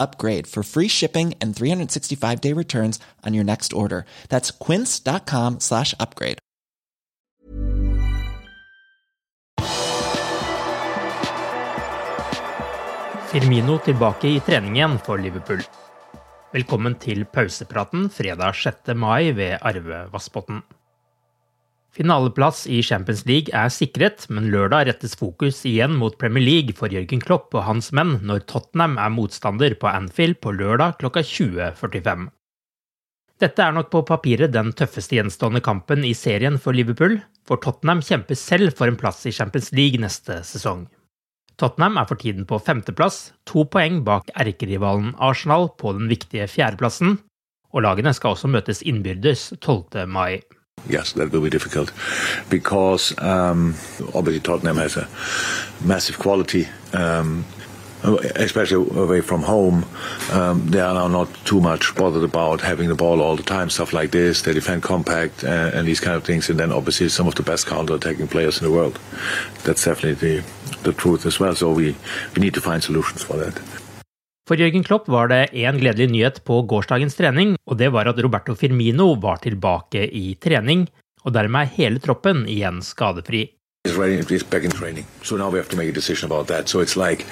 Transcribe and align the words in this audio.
upgrade 0.00 0.46
for 0.46 0.62
free 0.62 0.88
shipping 0.88 1.34
and 1.40 1.54
365 1.54 2.40
day 2.40 2.52
returns 2.54 2.98
on 3.26 3.34
your 3.34 3.44
next 3.44 3.72
order. 3.72 4.04
That's 4.28 4.50
quince.com 4.50 5.60
slash 5.60 5.94
upgrade. 6.00 6.38
Firmino 13.30 13.78
tilbake 13.78 14.26
i 14.26 14.40
trening 14.42 14.74
igjen 14.74 14.96
for 15.06 15.20
Liverpool. 15.22 15.62
Velkommen 16.50 16.96
til 16.98 17.22
pausepraten 17.30 18.08
fredag 18.10 18.56
6. 18.58 18.90
mai 18.98 19.30
ved 19.30 19.58
Arve 19.62 20.08
Vassbotn. 20.10 20.64
Finaleplass 21.90 22.66
i 22.70 22.82
Champions 22.86 23.24
League 23.26 23.50
er 23.56 23.70
sikret, 23.74 24.28
men 24.30 24.46
lørdag 24.52 24.86
rettes 24.86 25.16
fokus 25.18 25.64
igjen 25.66 25.96
mot 25.98 26.14
Premier 26.20 26.44
League 26.44 26.76
for 26.78 26.92
Jørgen 26.92 27.22
Klopp 27.22 27.56
og 27.56 27.66
hans 27.66 27.90
menn 27.96 28.20
når 28.26 28.44
Tottenham 28.50 28.94
er 29.02 29.10
motstander 29.10 29.74
på 29.74 29.90
Anfield 29.90 30.38
på 30.44 30.54
lørdag 30.54 31.00
klokka 31.00 31.24
20.45. 31.26 32.28
Dette 33.40 33.64
er 33.64 33.74
nok 33.74 33.88
på 33.90 34.04
papiret 34.06 34.52
den 34.54 34.70
tøffeste 34.76 35.16
gjenstående 35.16 35.62
kampen 35.64 36.04
i 36.06 36.12
serien 36.14 36.60
for 36.60 36.76
Liverpool, 36.76 37.16
for 37.48 37.58
Tottenham 37.64 38.04
kjemper 38.04 38.38
selv 38.38 38.76
for 38.76 38.86
en 38.86 38.98
plass 39.00 39.24
i 39.26 39.34
Champions 39.34 39.72
League 39.74 39.98
neste 39.98 40.42
sesong. 40.46 40.84
Tottenham 41.58 41.98
er 41.98 42.06
for 42.06 42.20
tiden 42.20 42.46
på 42.48 42.60
femteplass, 42.62 43.32
to 43.48 43.64
poeng 43.66 44.04
bak 44.06 44.30
erkerivalen 44.38 45.16
Arsenal 45.18 45.72
på 45.80 45.96
den 45.96 46.06
viktige 46.12 46.46
fjerdeplassen, 46.52 47.18
og 47.74 47.84
lagene 47.88 48.14
skal 48.14 48.36
også 48.36 48.48
møtes 48.52 48.84
innbyrdes 48.86 49.50
12. 49.58 50.06
mai. 50.06 50.38
Yes, 50.88 51.12
that 51.12 51.30
will 51.30 51.42
be 51.42 51.50
difficult 51.50 51.92
because 52.48 53.16
um, 53.18 53.74
obviously 54.14 54.40
Tottenham 54.40 54.76
has 54.76 54.96
a 54.96 55.08
massive 55.84 56.18
quality, 56.18 56.68
um, 56.92 57.44
especially 58.02 58.88
away 58.98 59.20
from 59.20 59.42
home. 59.42 59.84
Um, 60.32 60.66
they 60.70 60.80
are 60.80 60.94
now 60.94 61.06
not 61.06 61.28
too 61.44 61.60
much 61.60 61.94
bothered 61.94 62.24
about 62.24 62.60
having 62.60 62.88
the 62.88 62.94
ball 62.94 63.20
all 63.20 63.36
the 63.36 63.42
time, 63.42 63.70
stuff 63.70 63.92
like 63.92 64.10
this. 64.10 64.42
They 64.42 64.54
defend 64.54 64.82
compact 64.82 65.44
uh, 65.44 65.70
and 65.74 65.86
these 65.86 66.00
kind 66.00 66.16
of 66.16 66.24
things, 66.24 66.48
and 66.48 66.58
then 66.58 66.72
obviously 66.72 67.08
some 67.08 67.28
of 67.28 67.34
the 67.34 67.42
best 67.42 67.66
counter-attacking 67.66 68.28
players 68.28 68.58
in 68.58 68.64
the 68.64 68.72
world. 68.72 68.98
That's 69.64 69.84
definitely 69.84 70.14
the, 70.14 70.44
the 70.82 70.92
truth 70.92 71.26
as 71.26 71.38
well. 71.38 71.54
So 71.54 71.72
we, 71.72 71.94
we 72.34 72.40
need 72.40 72.54
to 72.54 72.60
find 72.60 72.82
solutions 72.82 73.22
for 73.22 73.36
that. 73.36 73.60
For 74.50 74.58
Jørgen 74.58 74.82
Klopp 74.82 75.06
var 75.06 75.28
det 75.30 75.52
én 75.54 75.76
gledelig 75.78 76.08
nyhet 76.10 76.38
på 76.42 76.56
gårsdagens 76.66 77.14
trening, 77.14 77.52
og 77.70 77.76
det 77.78 77.92
var 77.94 78.08
at 78.10 78.18
Roberto 78.18 78.56
Firmino 78.58 79.12
var 79.22 79.38
tilbake 79.44 80.08
i 80.10 80.32
trening, 80.42 80.88
og 81.22 81.36
dermed 81.36 81.68
er 81.68 81.76
hele 81.76 82.02
troppen 82.02 82.40
igjen 82.50 82.80
skadefri. 82.82 83.44
He's 83.86 83.94
ready. 83.94 84.18
He's 84.26 84.42
back 84.42 84.64
in 84.64 84.72
training. 84.72 85.06
So 85.22 85.36
now 85.36 85.50
we 85.50 85.58
have 85.58 85.68
to 85.68 85.76
make 85.76 85.88
a 85.88 85.92
decision 85.92 86.26
about 86.26 86.48
that. 86.48 86.68
So 86.68 86.80
it's 86.80 86.96
like 86.96 87.24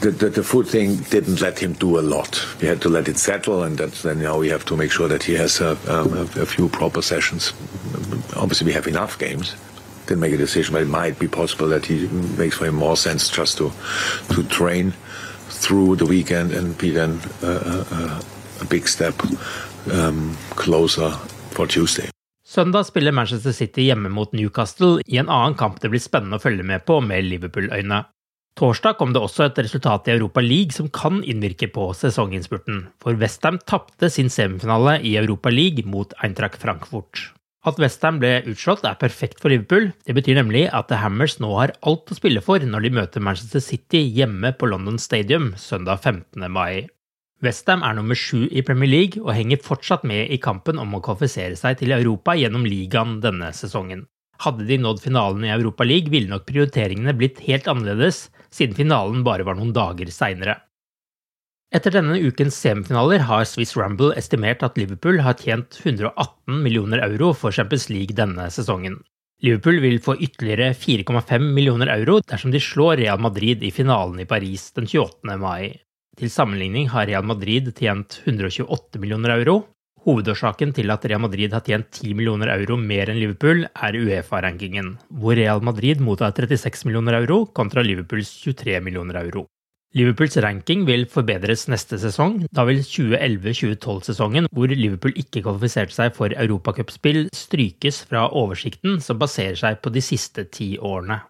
the, 0.00 0.10
the, 0.10 0.30
the 0.30 0.42
foot 0.42 0.66
thing 0.66 0.96
didn't 1.10 1.42
let 1.42 1.58
him 1.58 1.74
do 1.74 1.98
a 1.98 2.00
lot. 2.00 2.40
We 2.62 2.68
had 2.68 2.80
to 2.80 2.88
let 2.88 3.06
it 3.06 3.18
settle, 3.18 3.62
and 3.62 3.76
that's, 3.76 4.00
then 4.00 4.22
now 4.22 4.38
we 4.38 4.48
have 4.48 4.64
to 4.64 4.78
make 4.78 4.90
sure 4.90 5.08
that 5.08 5.24
he 5.24 5.34
has 5.34 5.60
a, 5.60 5.76
a, 5.86 6.40
a 6.40 6.46
few 6.46 6.70
proper 6.70 7.02
sessions. 7.02 7.52
Obviously, 8.34 8.64
we 8.64 8.72
have 8.72 8.88
enough 8.88 9.18
games. 9.18 9.54
Didn't 10.06 10.20
make 10.20 10.32
a 10.32 10.38
decision, 10.38 10.72
but 10.72 10.80
it 10.80 10.88
might 10.88 11.18
be 11.18 11.28
possible 11.28 11.68
that 11.68 11.84
he 11.84 12.08
makes 12.38 12.56
for 12.56 12.72
more 12.72 12.96
sense 12.96 13.28
just 13.28 13.58
to 13.58 13.70
to 14.32 14.42
train 14.44 14.94
through 15.62 15.96
the 15.96 16.06
weekend 16.06 16.52
and 16.52 16.76
be 16.78 16.90
then 16.92 17.20
a, 17.42 17.52
uh, 17.52 18.20
a 18.60 18.64
big 18.64 18.88
step 18.88 19.14
um, 19.92 20.36
closer 20.54 21.12
for 21.50 21.66
Tuesday. 21.66 22.10
Søndag 22.46 22.86
spiller 22.86 23.12
Manchester 23.12 23.52
City 23.52 23.88
hjemme 23.88 24.08
mot 24.08 24.32
Newcastle 24.32 25.00
i 25.06 25.18
en 25.18 25.28
annen 25.28 25.56
kamp 25.58 25.80
det 25.82 25.90
blir 25.90 26.02
spennende 26.02 26.38
å 26.38 26.42
følge 26.42 26.62
med 26.62 26.84
på 26.86 27.00
med 27.02 27.26
Liverpool-øyne. 27.26 28.04
Torsdag 28.56 28.96
kom 28.96 29.10
det 29.12 29.20
også 29.20 29.48
et 29.48 29.58
resultat 29.60 30.06
i 30.08 30.14
Europa 30.14 30.40
League 30.40 30.72
som 30.72 30.86
kan 30.88 31.18
innvirke 31.20 31.68
på 31.68 31.90
sesonginnspurten, 31.98 32.86
for 33.02 33.18
Westham 33.20 33.58
tapte 33.68 34.08
sin 34.14 34.30
semifinale 34.32 35.00
i 35.04 35.16
Europa 35.20 35.52
League 35.52 35.84
mot 35.84 36.14
Eintracht 36.24 36.62
Frankfurt. 36.62 37.26
At 37.66 37.80
Westham 37.82 38.20
ble 38.22 38.44
utslått 38.46 38.84
er 38.86 38.94
perfekt 39.00 39.40
for 39.42 39.50
Liverpool. 39.50 39.88
Det 40.06 40.14
betyr 40.14 40.36
nemlig 40.38 40.68
at 40.70 40.86
The 40.86 41.00
Hammers 41.02 41.40
nå 41.42 41.48
har 41.58 41.72
alt 41.82 42.12
å 42.12 42.16
spille 42.18 42.42
for 42.44 42.62
når 42.62 42.84
de 42.84 42.92
møter 42.94 43.24
Manchester 43.26 43.64
City 43.64 44.04
hjemme 44.14 44.52
på 44.54 44.68
London 44.70 45.00
Stadium 45.02 45.48
søndag 45.58 46.04
15. 46.04 46.46
mai. 46.46 46.86
Westham 47.42 47.82
er 47.82 47.96
nummer 47.98 48.16
sju 48.16 48.46
i 48.46 48.62
Premier 48.64 48.92
League 48.92 49.24
og 49.24 49.34
henger 49.34 49.58
fortsatt 49.66 50.06
med 50.06 50.30
i 50.30 50.38
kampen 50.38 50.78
om 50.78 50.94
å 50.94 51.02
kvalifisere 51.02 51.58
seg 51.58 51.80
til 51.82 51.96
Europa 51.96 52.36
gjennom 52.38 52.64
ligaen 52.70 53.18
denne 53.24 53.50
sesongen. 53.50 54.06
Hadde 54.46 54.68
de 54.68 54.78
nådd 54.78 55.02
finalen 55.02 55.42
i 55.48 55.50
Europa 55.50 55.84
League, 55.84 56.12
ville 56.12 56.30
nok 56.30 56.46
prioriteringene 56.46 57.16
blitt 57.18 57.42
helt 57.48 57.66
annerledes, 57.72 58.28
siden 58.52 58.78
finalen 58.78 59.26
bare 59.26 59.44
var 59.48 59.58
noen 59.58 59.74
dager 59.74 60.12
seinere. 60.14 60.60
Etter 61.74 61.96
denne 61.96 62.14
ukens 62.22 62.54
semifinaler 62.62 63.24
har 63.26 63.42
Swiss 63.44 63.74
Rumble 63.74 64.12
estimert 64.14 64.62
at 64.62 64.76
Liverpool 64.78 65.18
har 65.26 65.34
tjent 65.40 65.80
118 65.82 66.60
millioner 66.62 67.02
euro 67.08 67.32
for 67.34 67.50
Champions 67.50 67.88
League 67.90 68.14
denne 68.14 68.46
sesongen. 68.54 69.00
Liverpool 69.42 69.80
vil 69.82 69.98
få 70.00 70.14
ytterligere 70.14 70.70
4,5 70.78 71.48
millioner 71.56 71.90
euro 71.96 72.20
dersom 72.22 72.54
de 72.54 72.60
slår 72.62 73.02
Real 73.02 73.18
Madrid 73.20 73.64
i 73.66 73.72
finalen 73.74 74.22
i 74.22 74.28
Paris 74.30 74.70
den 74.78 74.86
28. 74.86 75.34
mai. 75.42 75.74
Til 76.16 76.30
sammenligning 76.32 76.86
har 76.94 77.10
Real 77.10 77.26
Madrid 77.26 77.72
tjent 77.76 78.20
128 78.22 79.02
millioner 79.02 79.34
euro. 79.34 79.64
Hovedårsaken 80.06 80.70
til 80.72 80.94
at 80.94 81.04
Real 81.10 81.20
Madrid 81.20 81.52
har 81.52 81.66
tjent 81.66 81.90
10 81.98 82.14
millioner 82.14 82.54
euro 82.54 82.78
mer 82.78 83.10
enn 83.10 83.18
Liverpool, 83.18 83.66
er 83.66 83.98
Uefa-rankingen, 83.98 84.94
hvor 85.10 85.34
Real 85.34 85.60
Madrid 85.66 85.98
mottar 85.98 86.30
36 86.30 86.86
millioner 86.86 87.18
euro 87.24 87.42
kontra 87.50 87.82
Liverpools 87.82 88.30
23 88.46 88.78
millioner 88.86 89.18
euro. 89.26 89.48
Liverpools 89.96 90.36
ranking 90.44 90.82
vil 90.84 91.06
forbedres 91.08 91.62
neste 91.72 91.96
sesong. 91.96 92.42
Da 92.52 92.66
vil 92.68 92.82
2011-2012-sesongen, 92.84 94.48
hvor 94.52 94.68
Liverpool 94.68 95.14
ikke 95.16 95.40
kvalifiserte 95.46 95.96
seg 95.96 96.12
for 96.18 96.34
europacupspill, 96.36 97.30
strykes 97.32 98.02
fra 98.10 98.26
oversikten 98.36 99.00
som 99.00 99.16
baserer 99.22 99.56
seg 99.56 99.80
på 99.80 99.94
de 99.94 100.02
siste 100.04 100.44
ti 100.52 100.74
årene. 100.76 101.22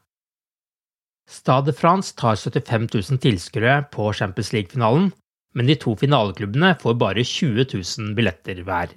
Stade 1.30 1.74
France 1.78 2.14
tar 2.18 2.34
75 2.38 2.88
000 2.90 3.22
tilskuere 3.22 3.76
på 3.94 4.10
Champions 4.14 4.50
League-finalen, 4.54 5.12
men 5.54 5.70
de 5.70 5.78
to 5.78 5.94
finaleklubbene 5.98 6.74
får 6.82 6.98
bare 6.98 7.22
20 7.22 7.68
000 7.70 8.14
billetter 8.18 8.64
hver. 8.66 8.90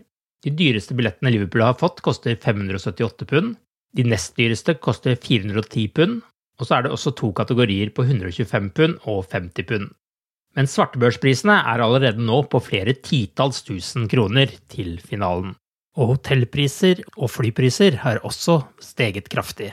De 0.46 0.54
dyreste 0.56 0.98
billettene 0.98 1.34
Liverpool 1.36 1.68
har 1.68 1.78
fått, 1.78 2.02
koster 2.02 2.34
578 2.42 3.30
pund. 3.30 3.54
De 3.94 4.06
nest 4.06 4.34
dyreste 4.38 4.76
koster 4.82 5.18
410 5.18 5.94
pund, 5.94 6.20
og 6.60 6.68
så 6.68 6.76
er 6.76 6.86
det 6.86 6.92
også 6.94 7.16
to 7.16 7.32
kategorier 7.36 7.92
på 7.96 8.04
125 8.06 8.70
pund 8.76 9.00
og 9.08 9.26
50 9.32 9.68
pund. 9.70 9.90
Men 10.58 10.68
svartebørsprisene 10.68 11.56
er 11.72 11.84
allerede 11.86 12.26
nå 12.26 12.42
på 12.52 12.62
flere 12.64 12.96
titalls 13.06 13.62
tusen 13.68 14.10
kroner 14.12 14.52
til 14.72 14.98
finalen. 15.00 15.54
Og 16.00 16.16
hotellpriser 16.16 17.04
og 17.18 17.32
flypriser 17.32 18.00
har 18.04 18.22
også 18.28 18.62
steget 18.84 19.30
kraftig. 19.32 19.72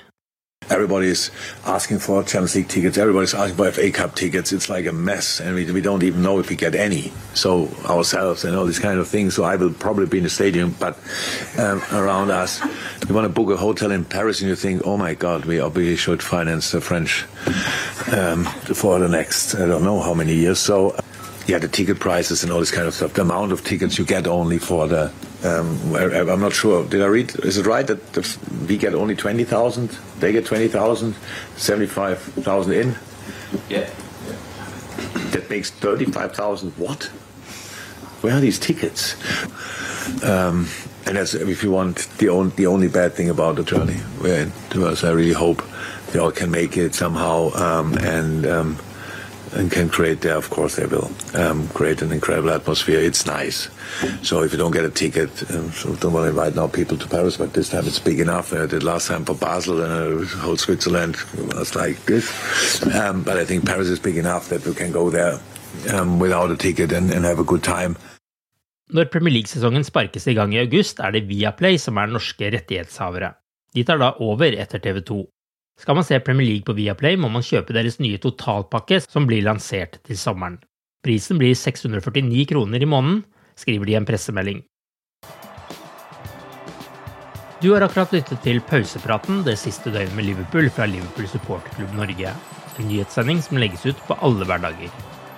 Everybody's 0.70 1.30
asking 1.64 1.98
for 2.00 2.22
Champions 2.22 2.54
League 2.54 2.68
tickets. 2.68 2.98
Everybody's 2.98 3.34
asking 3.34 3.56
for 3.56 3.70
FA 3.70 3.90
Cup 3.90 4.14
tickets. 4.14 4.52
It's 4.52 4.68
like 4.68 4.86
a 4.86 4.92
mess, 4.92 5.40
and 5.40 5.54
we, 5.54 5.70
we 5.70 5.80
don't 5.80 6.02
even 6.02 6.22
know 6.22 6.38
if 6.38 6.50
we 6.50 6.56
get 6.56 6.74
any. 6.74 7.12
So 7.34 7.68
ourselves 7.84 8.44
and 8.44 8.56
all 8.56 8.66
these 8.66 8.78
kind 8.78 8.98
of 8.98 9.08
things. 9.08 9.34
So 9.34 9.44
I 9.44 9.56
will 9.56 9.72
probably 9.72 10.06
be 10.06 10.18
in 10.18 10.24
the 10.24 10.30
stadium, 10.30 10.74
but 10.78 10.98
um, 11.58 11.82
around 11.92 12.30
us, 12.30 12.62
you 13.08 13.14
want 13.14 13.26
to 13.26 13.32
book 13.32 13.50
a 13.50 13.56
hotel 13.56 13.90
in 13.92 14.04
Paris, 14.04 14.40
and 14.40 14.48
you 14.48 14.56
think, 14.56 14.82
oh 14.84 14.96
my 14.96 15.14
God, 15.14 15.44
we 15.44 15.60
obviously 15.60 15.96
should 15.96 16.22
finance 16.22 16.72
the 16.72 16.80
French 16.80 17.24
um, 18.12 18.44
for 18.44 18.98
the 18.98 19.08
next 19.08 19.54
I 19.54 19.66
don't 19.66 19.84
know 19.84 20.00
how 20.00 20.14
many 20.14 20.34
years. 20.34 20.58
So 20.58 20.96
yeah, 21.46 21.58
the 21.58 21.68
ticket 21.68 22.00
prices 22.00 22.42
and 22.42 22.52
all 22.52 22.60
this 22.60 22.70
kind 22.70 22.88
of 22.88 22.94
stuff. 22.94 23.14
The 23.14 23.22
amount 23.22 23.52
of 23.52 23.64
tickets 23.64 23.98
you 23.98 24.04
get 24.04 24.26
only 24.26 24.58
for 24.58 24.88
the 24.88 25.12
um, 25.44 25.94
I'm 25.94 26.40
not 26.40 26.52
sure. 26.52 26.84
Did 26.86 27.02
I 27.02 27.06
read? 27.06 27.34
Is 27.44 27.58
it 27.58 27.66
right 27.66 27.86
that 27.86 28.38
we 28.68 28.76
get 28.76 28.94
only 28.94 29.14
20,000? 29.14 29.88
They 30.18 30.32
get 30.32 30.46
20,000, 30.46 31.14
75,000 31.56 32.72
in? 32.72 32.96
Yeah. 33.68 33.88
That 35.30 35.48
makes 35.50 35.70
35,000 35.70 36.72
what? 36.72 37.04
Where 38.22 38.34
are 38.36 38.40
these 38.40 38.58
tickets? 38.58 39.14
Um, 40.24 40.68
and 41.04 41.16
that's, 41.16 41.34
if 41.34 41.62
you 41.62 41.70
want, 41.70 42.08
the, 42.18 42.28
on, 42.28 42.50
the 42.50 42.66
only 42.66 42.88
bad 42.88 43.14
thing 43.14 43.28
about 43.28 43.56
the 43.56 43.62
journey 43.62 44.00
we're 44.20 44.40
in. 44.40 44.52
To 44.70 44.86
us, 44.86 45.04
I 45.04 45.10
really 45.10 45.32
hope 45.32 45.62
they 46.12 46.18
all 46.18 46.32
can 46.32 46.50
make 46.50 46.76
it 46.76 46.94
somehow 46.94 47.52
um, 47.54 47.94
and 47.98 48.46
um, 48.46 48.78
and 49.52 49.70
can 49.70 49.88
create 49.88 50.20
there, 50.20 50.36
of 50.36 50.50
course, 50.50 50.76
they 50.76 50.86
will 50.86 51.10
um, 51.34 51.68
create 51.68 52.02
an 52.02 52.12
incredible 52.12 52.50
atmosphere. 52.50 53.00
It's 53.00 53.26
nice. 53.26 53.68
So 54.22 54.42
if 54.42 54.52
you 54.52 54.58
don't 54.58 54.72
get 54.72 54.84
a 54.84 54.90
ticket, 54.90 55.30
um, 55.50 55.70
so 55.72 55.94
don't 55.96 56.12
want 56.12 56.24
to 56.24 56.30
invite 56.30 56.54
now 56.54 56.66
people 56.66 56.96
to 56.98 57.08
Paris, 57.08 57.36
but 57.36 57.52
this 57.52 57.70
time 57.70 57.86
it's 57.86 57.98
big 57.98 58.20
enough. 58.20 58.52
I 58.52 58.66
did 58.66 58.82
last 58.82 59.08
time 59.08 59.24
for 59.24 59.34
Basel 59.34 59.80
and 59.80 60.24
uh, 60.24 60.26
whole 60.38 60.56
Switzerland 60.56 61.16
was 61.54 61.74
like 61.74 62.04
this. 62.06 62.26
Um, 62.94 63.22
but 63.22 63.36
I 63.36 63.44
think 63.44 63.64
Paris 63.64 63.88
is 63.88 64.00
big 64.00 64.16
enough 64.16 64.48
that 64.48 64.66
we 64.66 64.74
can 64.74 64.92
go 64.92 65.10
there 65.10 65.38
um, 65.92 66.18
without 66.18 66.50
a 66.50 66.56
ticket 66.56 66.92
and, 66.92 67.10
and 67.10 67.24
have 67.24 67.38
a 67.38 67.44
good 67.44 67.62
time. 67.62 67.96
Når 68.94 69.08
Premier 69.10 69.32
League-sesongen 69.34 69.82
sparkes 69.82 70.28
i 70.30 70.34
gang 70.34 70.52
i 70.54 70.60
august, 70.62 71.00
er 71.02 71.10
det 71.10 71.24
Viaplay 71.26 71.78
som 71.78 71.96
er 71.98 72.06
norske 72.06 72.52
rettighetshavere. 72.54 73.32
De 73.74 73.82
tar 73.84 73.98
da 73.98 74.12
over 74.22 74.54
etter 74.54 74.78
TV 74.78 75.00
2. 75.02 75.24
Skal 75.76 75.98
man 75.98 76.04
se 76.08 76.18
Premier 76.20 76.48
League 76.48 76.64
på 76.64 76.72
Viaplay, 76.72 77.18
må 77.20 77.28
man 77.28 77.44
kjøpe 77.44 77.74
deres 77.76 77.98
nye 78.00 78.20
totalpakke 78.22 79.02
som 79.04 79.26
blir 79.28 79.44
lansert 79.44 79.98
til 80.08 80.16
sommeren. 80.16 80.56
Prisen 81.04 81.38
blir 81.38 81.52
649 81.54 82.46
kroner 82.50 82.82
i 82.82 82.88
måneden, 82.88 83.20
skriver 83.60 83.86
de 83.86 83.92
i 83.92 83.98
en 84.00 84.08
pressemelding. 84.08 84.64
Du 87.60 87.70
har 87.72 87.84
akkurat 87.84 88.12
lyttet 88.12 88.42
til 88.44 88.60
pausepraten 88.68 89.44
det 89.46 89.56
siste 89.60 89.92
døgnet 89.92 90.16
med 90.16 90.28
Liverpool 90.30 90.68
fra 90.72 90.88
Liverpool 90.88 91.28
supporterklubb 91.32 91.94
Norge. 91.96 92.32
En 92.76 92.90
nyhetssending 92.90 93.40
som 93.44 93.60
legges 93.60 93.86
ut 93.88 94.02
på 94.08 94.16
alle 94.24 94.48
hverdager. 94.48 94.92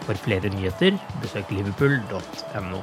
For 0.06 0.18
flere 0.24 0.50
nyheter, 0.54 0.98
besøk 1.22 1.50
liverpool.no. 1.54 2.82